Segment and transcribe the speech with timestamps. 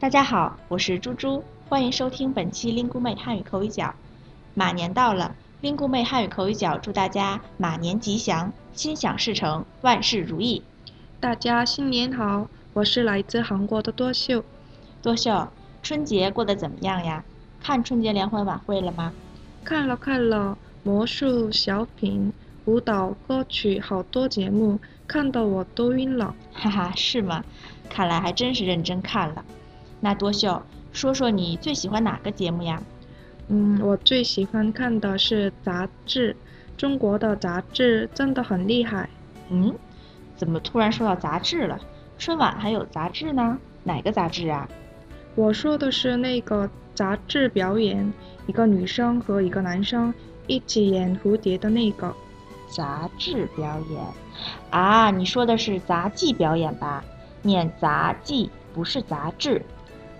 [0.00, 3.92] 大家好，我是猪猪，欢迎收听本期 Lingu 妹汉语口语角。
[4.54, 10.62] 马年到了，Lingu 妹汉语口语角祝大家马年吉祥，心想事成，万事如意。
[11.18, 14.44] 大家新年好，我是来自韩国的多秀。
[15.02, 15.48] 多秀，
[15.82, 17.24] 春节过得怎么样呀？
[17.60, 19.12] 看春节联欢晚会了吗？
[19.64, 22.32] 看了看了，魔术、小品、
[22.66, 26.36] 舞蹈、歌曲，好多节目，看得我都晕了。
[26.52, 27.44] 哈哈，是吗？
[27.90, 29.44] 看来还真是认真看了。
[30.00, 30.62] 那多秀，
[30.92, 32.82] 说说你最喜欢哪个节目呀？
[33.48, 36.36] 嗯，我最喜欢看的是杂志，
[36.76, 39.08] 中国的杂志真的很厉害。
[39.48, 39.74] 嗯，
[40.36, 41.80] 怎么突然说到杂志了？
[42.18, 43.58] 春晚还有杂志呢？
[43.84, 44.68] 哪个杂志啊？
[45.34, 48.12] 我说的是那个杂志表演，
[48.46, 50.12] 一个女生和一个男生
[50.46, 52.14] 一起演蝴蝶的那个。
[52.68, 54.00] 杂志表演？
[54.70, 57.02] 啊，你说的是杂技表演吧？
[57.40, 59.64] 念杂技，不是杂志。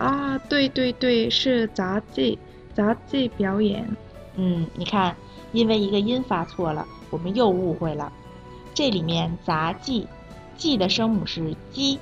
[0.00, 2.38] 啊，对对对，是杂技，
[2.72, 3.86] 杂技表演。
[4.34, 5.14] 嗯，你看，
[5.52, 8.10] 因为一个音发错了，我们又误会了。
[8.72, 10.08] 这里面杂技，
[10.56, 11.98] 技的声母是鸡，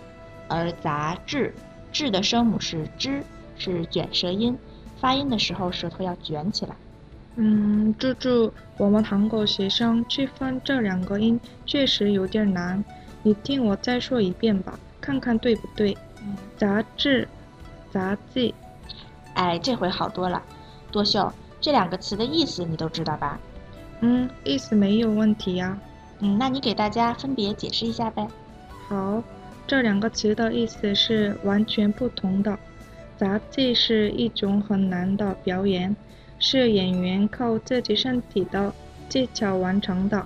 [0.47, 1.53] 而杂志，
[1.91, 3.21] 志的声母是之，
[3.57, 4.57] 是卷舌音，
[5.01, 6.77] 发音的时候舌头要卷起来。
[7.35, 12.85] 嗯，猪猪，我们韩国学生区分这两个音确实有点难，
[13.25, 15.99] 你听我再说一遍吧，看看对不对。
[16.57, 17.27] 杂志。
[17.91, 18.55] 杂技，
[19.35, 20.43] 哎，这回好多了。
[20.91, 23.39] 多秀，这两个词的意思你都知道吧？
[24.01, 25.79] 嗯，意思没有问题呀。
[26.21, 28.27] 嗯，那你给大家分别解释一下呗。
[28.89, 29.23] 好，
[29.67, 32.59] 这两个词的意思是完全不同的。
[33.17, 35.95] 杂技是一种很难的表演，
[36.39, 38.73] 是演员靠自己身体的
[39.09, 40.25] 技巧完成的。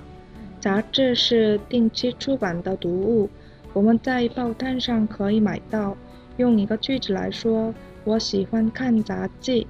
[0.61, 3.31] 杂志是定期出版的读物，
[3.73, 5.97] 我们在报摊上可以买到。
[6.37, 9.67] 用一个句子来说，我喜欢看杂技，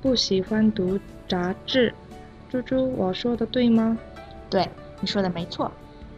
[0.00, 0.98] 不喜欢读
[1.28, 1.94] 杂志。
[2.48, 3.98] 猪猪，我说的对吗？
[4.48, 4.68] 对，
[5.00, 5.70] 你说的没错，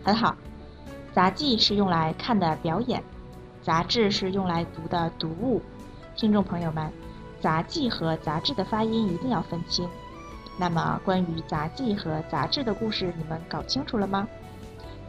[0.04, 0.36] 很好。
[1.12, 3.02] 杂技是用来看的表演，
[3.62, 5.60] 杂志是用来读的读物。
[6.14, 6.92] 听众朋友们，
[7.40, 9.88] 杂技和杂志的发音一定要分清。
[10.58, 14.28] 那么，关于杂技和杂志的故事，你们搞清楚了吗？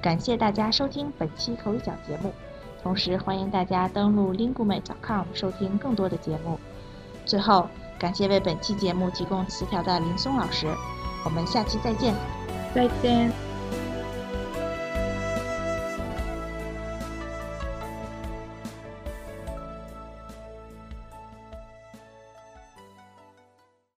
[0.01, 2.31] 感谢大家收听本期口语角节目。
[2.81, 6.59] 同时，欢迎大家登录 linguemate.com 收听更多的节目。
[7.25, 7.67] 最后，
[7.99, 10.67] 感谢为本期节目提供词条的林松老师。
[11.25, 12.15] 我们下期再见。
[12.73, 13.48] 再见。